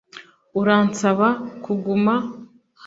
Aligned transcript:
Uransaba 0.59 1.27
kuguma 1.63 2.13